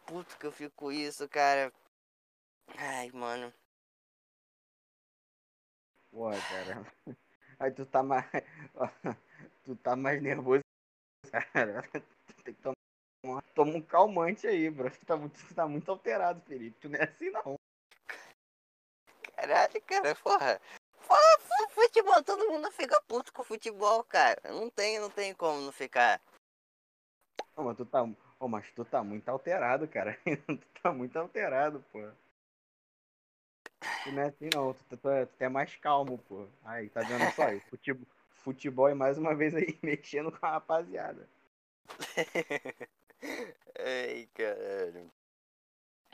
[0.07, 1.71] Puto que eu fico com isso, cara.
[2.77, 3.53] Ai, mano.
[6.11, 6.85] Pô, cara.
[7.59, 8.25] Aí tu tá mais.
[9.65, 10.61] Tu tá mais nervoso,
[11.53, 11.81] cara.
[12.43, 12.75] Tem que tomar.
[13.53, 14.89] Toma um calmante aí, bro.
[14.89, 16.77] Tu tá muito, tá muito alterado, Felipe.
[16.79, 17.55] Tu não é assim não.
[19.35, 20.61] Caralho, cara, porra.
[21.07, 24.41] Porra, futebol, todo mundo fica puto com futebol, cara.
[24.45, 26.21] Não tem, não tem como não ficar.
[27.55, 28.03] Ô, mas tu tá.
[28.39, 30.17] Ô, mas tu tá muito alterado, cara.
[30.47, 31.99] tu tá muito alterado, pô.
[34.03, 36.47] Tu não é assim não, tu, tu, tu, é, tu é mais calmo, pô.
[36.63, 37.59] Aí, tá vendo só aí?
[37.69, 38.07] Futebol,
[38.43, 41.27] futebol e mais uma vez aí mexendo com a rapaziada.
[43.79, 45.11] Ai, caralho.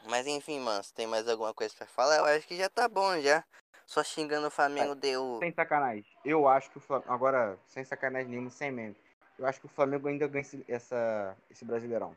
[0.05, 2.87] Mas enfim, mano, se tem mais alguma coisa pra falar, eu acho que já tá
[2.87, 3.43] bom já.
[3.85, 5.37] Só xingando o Flamengo deu.
[5.39, 6.05] Sem sacanagem.
[6.23, 7.11] Eu acho que o Flamengo.
[7.11, 8.95] Agora, sem sacanagem nenhuma, sem meme.
[9.37, 12.15] Eu acho que o Flamengo ainda ganha esse, essa, esse Brasileirão.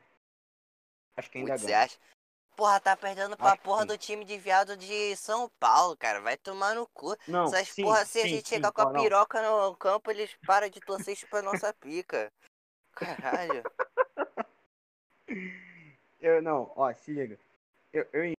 [1.16, 1.84] Acho que ainda Putz, você ganha.
[1.84, 1.98] acha?
[2.56, 3.88] Porra, tá perdendo pra Acho porra sim.
[3.88, 6.20] do time de viado de São Paulo, cara.
[6.20, 7.16] Vai tomar no cu.
[7.26, 9.02] Não, Essas sim, porra, se a sim, gente sim, chegar com a não.
[9.02, 12.32] piroca no campo, eles param de torcer pra nossa pica.
[12.92, 13.62] Caralho.
[16.20, 17.38] Eu não, ó, se liga.
[17.92, 18.34] Eu, eu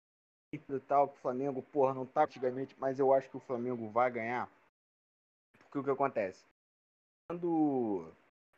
[0.53, 3.89] entendo tal que o Flamengo, porra, não tá antigamente, mas eu acho que o Flamengo
[3.89, 4.49] vai ganhar.
[5.59, 6.45] Porque o que acontece?
[7.29, 8.11] Quando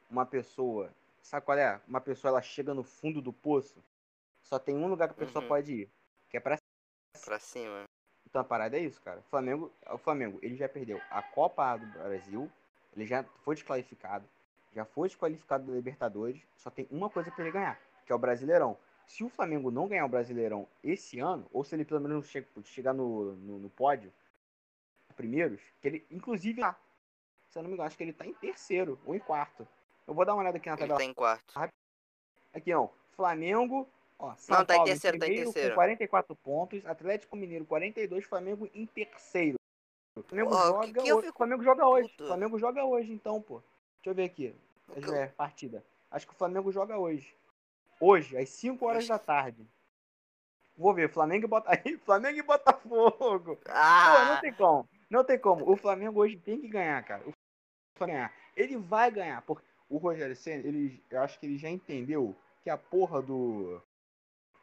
[0.10, 1.82] uma pessoa, sabe qual é?
[1.88, 3.84] Uma pessoa ela chega no fundo do poço,
[4.44, 5.50] só tem um lugar que a pessoa Uhum.
[5.50, 5.90] pode ir,
[6.30, 6.58] que é pra
[7.26, 7.84] Pra cima.
[8.30, 9.20] Então a parada é isso, cara.
[9.20, 12.52] O Flamengo, o Flamengo, ele já perdeu a Copa do Brasil,
[12.96, 14.28] ele já foi desqualificado,
[14.74, 18.20] já foi desqualificado da Libertadores, só tem uma coisa pra ele ganhar, que é o
[18.20, 18.78] Brasileirão.
[19.06, 22.48] Se o Flamengo não ganhar o Brasileirão esse ano, ou se ele pelo menos che-
[22.64, 24.12] chegar no, no, no pódio,
[25.16, 26.78] primeiros, que ele, inclusive, tá,
[27.50, 29.68] se eu não me engano, acho que ele tá em terceiro ou em quarto.
[30.08, 31.00] Eu vou dar uma olhada aqui na Ele tabela.
[31.00, 31.54] tá em quarto.
[32.54, 32.88] Aqui, ó.
[33.12, 34.36] Flamengo, ó.
[34.36, 35.76] São Não, tá em Paulo terceiro, tá em primeiro terceiro.
[35.76, 36.86] com 44 pontos.
[36.86, 39.58] Atlético Mineiro 42, Flamengo em terceiro.
[40.16, 41.26] O Flamengo Porra, o joga que que hoje.
[41.28, 42.10] fico Flamengo joga hoje.
[42.10, 42.28] puto?
[42.28, 43.60] Flamengo joga hoje, então, pô.
[43.98, 44.56] Deixa eu ver aqui.
[45.14, 45.84] É, partida.
[46.10, 47.36] Acho que o Flamengo joga hoje.
[48.00, 49.68] Hoje, às 5 horas Acho- da tarde.
[50.78, 51.82] Vou ver, Flamengo e Botafogo.
[52.06, 53.56] Flamengo e Botafogo.
[53.56, 54.40] Pô, não Ah!
[54.42, 54.90] tem como.
[55.10, 55.70] Não tem como.
[55.72, 57.24] O Flamengo hoje tem que ganhar, cara.
[57.28, 57.32] O
[57.98, 58.34] Flamengo ganhar.
[58.56, 59.42] Ele vai ganhar.
[59.42, 63.82] Porque o Rogério Senna, ele, eu acho que ele já entendeu que a porra do.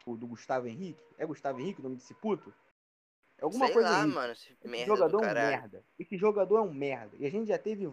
[0.07, 1.03] do Gustavo Henrique.
[1.19, 2.55] É Gustavo Henrique o nome desse puto?
[3.39, 4.15] É alguma Sei coisa lá, Henrique.
[4.15, 4.33] mano.
[4.33, 5.85] Esse Esse jogador do é um merda.
[5.99, 7.17] Esse jogador é um merda.
[7.19, 7.91] E a gente já teve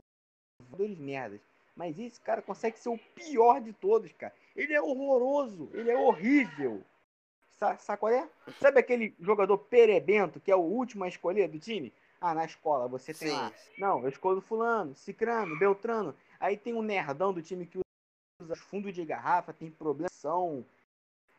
[0.61, 1.41] jogadores merdas.
[1.75, 4.33] Mas esse cara consegue ser o pior de todos, cara.
[4.55, 5.69] Ele é horroroso.
[5.73, 6.83] Ele é horrível.
[7.51, 8.27] Sa sabe qual é?
[8.59, 11.93] Sabe aquele jogador perebento que é o último a escolher do time?
[12.19, 13.35] Ah, na escola você tem Sim.
[13.35, 13.53] lá.
[13.77, 16.15] Não, eu escolho fulano, cicrano, beltrano.
[16.39, 17.79] Aí tem um nerdão do time que
[18.41, 20.09] usa fundo de garrafa, tem problema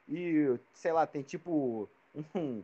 [0.08, 1.88] e, sei lá, tem tipo
[2.34, 2.62] um,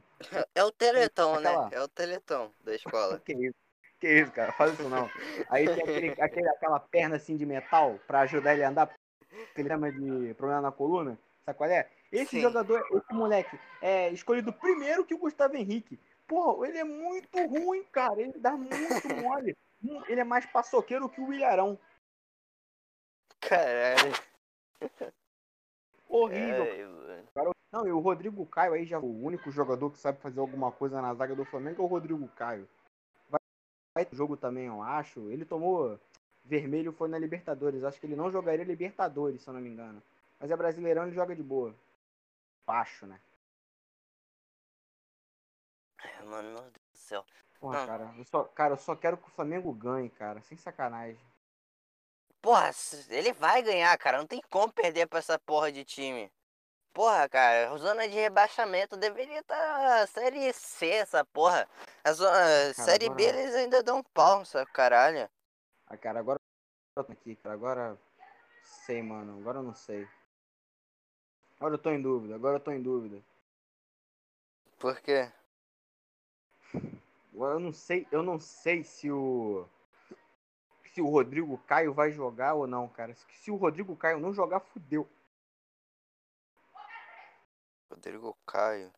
[0.54, 1.50] É o Teleton, né?
[1.72, 3.20] É o Teleton da escola.
[3.24, 3.54] Que isso?
[4.00, 4.52] Que isso, cara?
[4.52, 5.10] Faz isso não.
[5.48, 8.94] Aí tem aquele, aquele- aquela perna assim de metal pra ajudar ele a andar,
[9.46, 11.18] porque ele chama de problema na coluna.
[11.44, 11.88] Sabe qual é?
[12.12, 12.40] Esse Sim.
[12.40, 15.98] jogador, esse moleque, é escolhido primeiro que o Gustavo Henrique.
[16.26, 18.20] Pô, ele é muito ruim, cara.
[18.20, 18.68] Ele dá muito
[19.22, 19.56] mole.
[20.08, 21.78] Ele é mais paçoqueiro que o Ilharão.
[23.40, 24.12] Caralho.
[26.08, 26.66] Horrível.
[27.34, 27.52] Mano.
[27.70, 31.02] Não, e o Rodrigo Caio aí já o único jogador que sabe fazer alguma coisa
[31.02, 32.68] na zaga do Flamengo é o Rodrigo Caio.
[33.28, 33.40] Vai,
[33.94, 35.30] vai jogo também, eu acho.
[35.30, 36.00] Ele tomou
[36.48, 37.84] vermelho foi na Libertadores.
[37.84, 40.02] Acho que ele não jogaria Libertadores, se eu não me engano.
[40.40, 41.74] Mas é brasileirão, ele joga de boa.
[42.66, 43.20] Baixo, né?
[45.98, 47.24] Ai, Mano, meu Deus do céu.
[47.60, 47.86] Porra, Não.
[47.86, 50.40] cara, eu só, cara, eu só quero que o Flamengo ganhe, cara.
[50.42, 51.18] Sem sacanagem.
[52.40, 52.70] Porra,
[53.10, 54.18] ele vai ganhar, cara.
[54.18, 56.30] Não tem como perder pra essa porra de time.
[56.92, 61.68] Porra, cara, zona de rebaixamento deveria estar série C, essa porra.
[62.04, 65.28] A zona, série B agora- eles ainda dão pau, essa caralho.
[65.90, 66.38] Ah, cara, agora
[66.96, 67.54] eu tô aqui, cara.
[67.54, 67.98] Agora
[68.62, 69.38] sei, mano.
[69.38, 70.06] Agora eu não sei.
[71.56, 72.34] Agora eu tô em dúvida.
[72.34, 73.22] Agora eu tô em dúvida.
[74.78, 75.32] Por quê?
[77.32, 79.66] Agora eu não sei, eu não sei se o
[80.92, 83.14] se o Rodrigo Caio vai jogar ou não, cara.
[83.14, 85.08] Se, o Rodrigo Caio não jogar, fudeu.
[87.90, 88.92] Rodrigo Caio.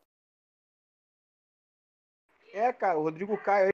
[2.53, 3.71] É, cara, o Rodrigo Caio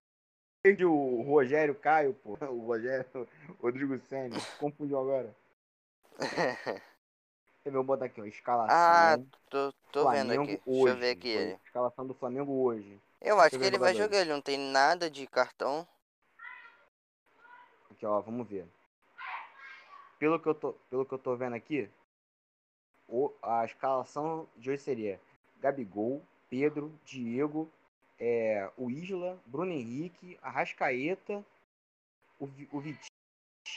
[0.68, 2.36] é o Rogério Caio, pô.
[2.50, 3.28] O Rogério,
[3.60, 4.36] Rodrigo Senna.
[4.58, 5.34] Confundiu agora.
[7.64, 8.76] Eu vou botar aqui, ó, escalação.
[8.76, 9.16] ah,
[9.50, 10.62] tô, tô vendo aqui.
[10.64, 10.84] Hoje.
[10.84, 11.58] Deixa eu ver aqui ele.
[11.64, 13.00] Escalação do Flamengo hoje.
[13.20, 15.86] Eu acho que ele vai jogar, ele não tem nada de cartão.
[17.90, 18.68] Aqui, ó, vamos ver.
[20.18, 21.90] pelo que eu tô, pelo que eu tô vendo aqui,
[23.08, 25.20] o, a escalação de hoje seria
[25.60, 27.68] Gabigol, Pedro, Diego,
[28.18, 31.44] é, o Isla, Bruno Henrique, Arrascaeta,
[32.38, 33.10] o, o Vitinho.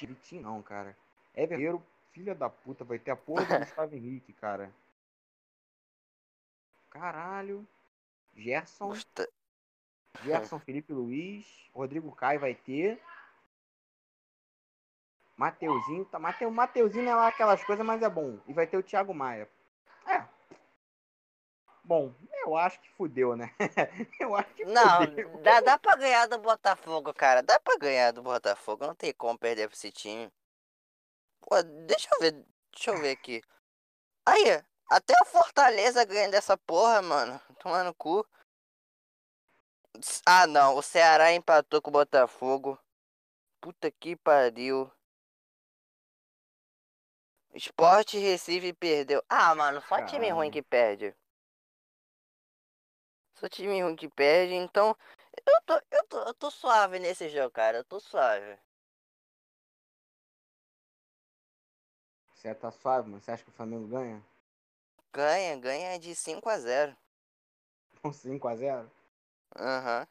[0.01, 0.95] Vitinho não, cara.
[1.35, 4.73] Everton, filha da puta, vai ter a porra do Gustavo Henrique, cara.
[6.89, 7.67] Caralho.
[8.35, 8.89] Gerson.
[8.89, 9.29] Gusta-
[10.23, 11.69] Gerson, Felipe Luiz.
[11.73, 13.01] Rodrigo Caio vai ter.
[15.37, 16.05] Mateuzinho.
[16.05, 18.39] Tá, Mateu, Mateuzinho é lá aquelas coisas, mas é bom.
[18.47, 19.49] E vai ter o Thiago Maia.
[21.89, 22.13] Bom,
[22.45, 23.51] eu acho que fudeu, né?
[24.19, 25.41] eu acho que Não, fudeu.
[25.41, 27.41] dá, dá pra ganhar do Botafogo, cara.
[27.41, 28.85] Dá pra ganhar do Botafogo.
[28.85, 30.31] Não tem como perder pra esse time.
[31.41, 32.45] Pô, deixa eu ver.
[32.71, 33.41] Deixa eu ver aqui.
[34.23, 37.41] Aí, até o Fortaleza ganha dessa porra, mano.
[37.57, 38.23] Tomando cu.
[40.27, 40.75] Ah, não.
[40.75, 42.77] O Ceará empatou com o Botafogo.
[43.59, 44.91] Puta que pariu.
[47.51, 49.23] Esporte Recife perdeu.
[49.27, 51.15] Ah, mano, só time ruim que perde.
[53.39, 54.93] Só time ruim que perde, então.
[55.45, 57.77] Eu tô, eu tô, eu tô suave nesse jogo, cara.
[57.77, 58.59] Eu tô suave.
[62.35, 63.21] Você tá suave, mano?
[63.21, 64.21] Você acha que o Flamengo ganha?
[65.13, 66.97] Ganha, ganha de 5 a 0.
[68.01, 68.89] Com 5x0?
[69.57, 70.07] Aham.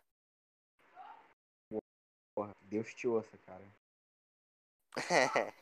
[2.35, 3.65] Porra, Deus te ouça, cara.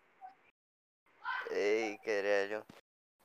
[1.51, 2.65] Ei, caralho.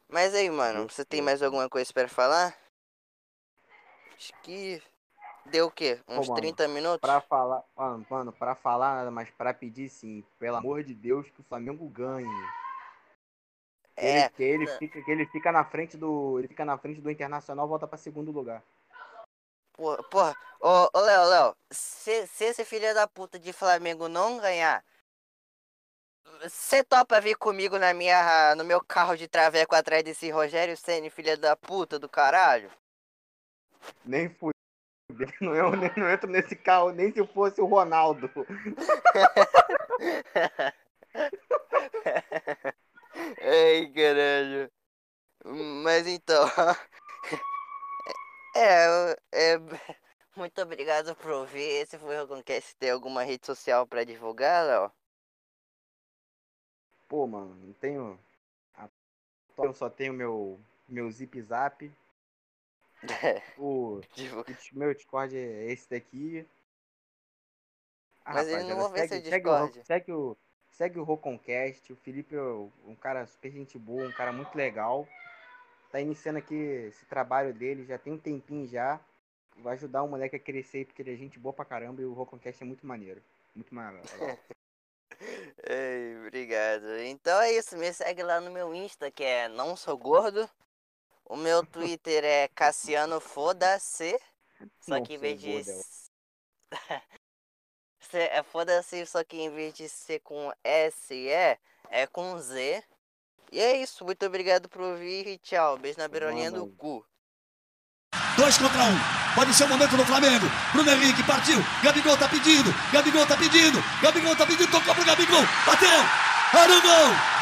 [0.08, 2.58] Mas aí, mano, Deus você te tem mais alguma coisa pra falar?
[4.21, 4.79] Acho que.
[5.47, 5.99] Deu o quê?
[6.07, 6.99] Uns mano, 30 minutos?
[7.01, 11.27] Pra falar, mano, mano, pra falar nada, mas pra pedir sim, pelo amor de Deus,
[11.31, 12.27] que o Flamengo ganhe.
[13.97, 17.01] É, ele, que ele fica, que ele fica na frente do, ele fica na frente
[17.01, 18.62] do Internacional, volta pra segundo lugar.
[19.73, 20.36] Porra, porra.
[20.60, 24.86] Ô, ô Léo, Léo, se, se esse filho da puta de Flamengo não ganhar,
[26.43, 31.10] você topa vir comigo na minha, no meu carro de traveco atrás desse Rogério Ceni,
[31.10, 32.71] filha da puta do caralho?
[34.06, 34.52] Nem fui.
[35.41, 38.30] Não, eu nem- não entro nesse carro, nem se fosse o Ronaldo.
[43.41, 44.72] Ai, caralho.
[45.84, 46.46] Mas então.
[48.56, 49.58] É, é.
[50.36, 51.62] Muito obrigado por ouvir.
[51.82, 52.76] Esse foi o Roncast.
[52.78, 54.91] Tem alguma rede social pra divulgar, Léo?
[57.08, 58.20] Pô, mano, não tenho.
[59.58, 61.91] Eu só tenho meu, meu zip zap.
[63.58, 64.52] O, Divulga.
[64.74, 66.46] o meu Discord é esse daqui.
[68.24, 69.86] Ah, Mas ele não rapaziada, ouve seu segue, segue, Discord.
[69.86, 70.38] segue o
[70.72, 71.92] Segue o Roconcast.
[71.92, 75.08] O Felipe é um cara super gente boa, um cara muito legal.
[75.92, 79.00] Tá iniciando aqui esse trabalho dele, já tem um tempinho já.
[79.58, 82.14] Vai ajudar o moleque a crescer, porque ele é gente boa pra caramba e o
[82.14, 83.22] Roconcast é muito maneiro.
[83.54, 84.08] Muito maneiro.
[85.70, 86.98] Ei, obrigado.
[87.02, 90.50] Então é isso, me segue lá no meu Insta, que é Não Sou Gordo.
[91.32, 94.20] O meu Twitter é Cassiano Foda-se.
[94.82, 95.63] Só que em vez de.
[98.12, 101.58] é é Foda-se, só que em vez de ser com S e E,
[101.89, 102.84] é com Z.
[103.50, 105.78] E é isso, muito obrigado por ouvir e tchau.
[105.78, 107.02] Beijo na beirolinha do cu.
[108.36, 108.98] Dois contra um.
[109.34, 110.46] Pode ser o momento do Flamengo.
[110.74, 111.60] Bruno Henrique partiu.
[111.82, 112.74] Gabigol tá pedindo.
[112.91, 113.82] Gabigol tá pedindo.
[114.02, 114.70] Gabigol tá pedindo.
[114.70, 115.44] Tocou pro Gabigol.
[115.65, 116.00] Bateu.
[116.56, 117.41] Olha o gol.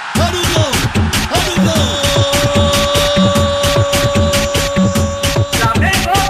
[5.75, 6.28] Olha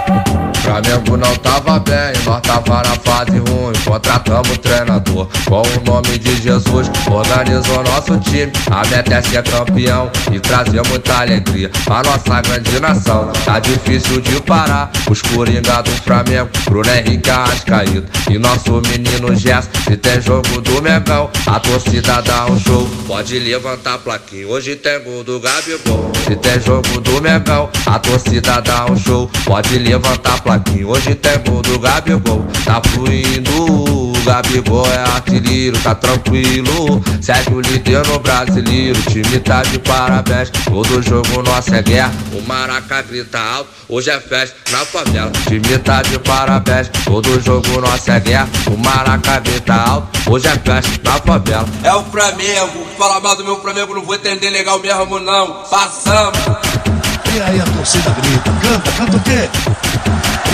[0.70, 3.72] Flamengo não tava bem, nós tava na fase ruim.
[3.84, 6.88] Contratamos treinador com o nome de Jesus.
[7.10, 12.78] Organizou nosso time, a meta é ser campeão e trazer muita alegria pra nossa grande
[12.78, 13.32] nação.
[13.44, 19.70] Tá difícil de parar os coringa do Flamengo, Bruno Henrique Arrascaído e nosso menino Gerson.
[19.88, 22.88] Se tem jogo do Megão, a torcida dá um show.
[23.08, 26.12] Pode levantar a plaquinha, hoje tem gol do Gabigol.
[26.28, 29.28] Se tem jogo do Megão, a torcida dá um show.
[29.44, 30.59] Pode levantar a plaquinha,
[30.90, 32.44] hoje tem gol do Gabigol.
[32.64, 37.02] Tá fluindo, Gabigol é artilheiro, tá tranquilo.
[37.20, 40.50] Segue o líder no brasileiro, time tá de parabéns.
[40.50, 43.70] Todo jogo nosso é guerra, o Maraca grita alto.
[43.88, 46.90] Hoje é festa na favela, time tá de parabéns.
[47.04, 50.30] Todo jogo nosso é guerra, o Maraca grita alto.
[50.30, 51.68] Hoje é festa na favela.
[51.84, 55.62] É o Flamengo, fala mal do meu Flamengo, não vou entender legal mesmo não.
[55.70, 56.89] Passamos.
[57.32, 58.50] E aí a torcida grita.
[58.60, 59.48] Canta, canta o quê?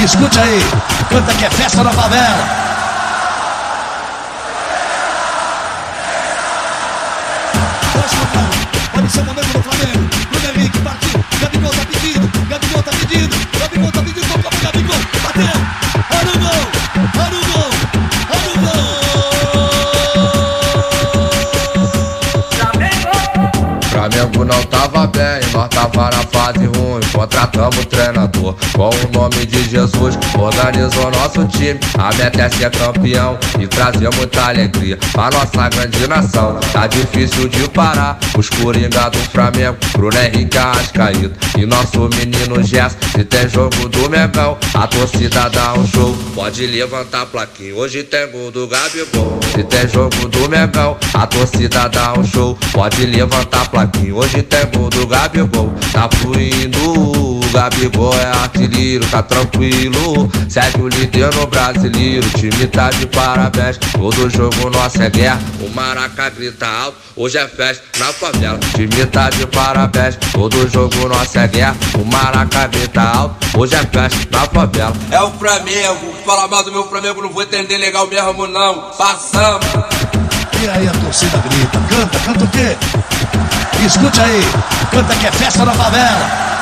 [0.04, 0.60] Escute aí.
[1.08, 2.66] Canta que é festa na favela.
[9.08, 10.08] Ser o momento do Flamengo.
[10.30, 11.24] Bruno Henrique partiu.
[11.40, 12.48] Gabigol tá pedindo.
[12.48, 13.58] Gabigol tá pedindo.
[13.58, 14.15] Gabigol tá pedindo.
[25.68, 28.54] Tava na fase ruim, contratamos treinador.
[28.72, 31.78] Com o nome de Jesus, organizou nosso time.
[31.98, 36.58] A meta é ser campeão e trazer muita alegria pra nossa grande nação.
[36.72, 42.96] Tá difícil de parar, os coringa do Flamengo, Bruno Henrique Arrascaído e nosso menino Gerson.
[43.14, 46.16] Se tem jogo do Megão, a torcida dá um show.
[46.34, 49.40] Pode levantar a plaquinha, hoje tem gol do Gabigol.
[49.54, 52.56] Se tem jogo do Megão, a torcida dá um show.
[52.72, 55.72] Pode levantar a plaquinha, hoje tem gol do Gabigol.
[55.92, 57.36] Tá fluindo.
[57.56, 60.30] Gabigol é artilheiro, tá tranquilo.
[60.46, 63.78] Segue o líder no brasileiro, time tá de parabéns.
[63.92, 66.98] Todo jogo nosso é guerra, o Maraca grita alto.
[67.16, 70.16] Hoje é festa na favela, time tá de parabéns.
[70.32, 73.58] Todo jogo nosso é guerra, o Maraca grita alto.
[73.58, 74.92] Hoje é festa na favela.
[75.10, 78.90] É o Flamengo, fala mal do meu Flamengo, não vou entender legal mesmo não.
[78.98, 80.15] Passamos.
[80.62, 82.76] E aí a torcida grita, canta, canta o quê?
[83.84, 84.40] Escute aí,
[84.90, 86.55] canta que é festa na favela.